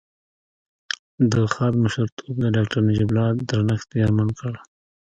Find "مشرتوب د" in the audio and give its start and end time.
1.83-2.45